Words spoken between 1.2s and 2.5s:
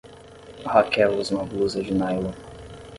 uma blusa de nylon.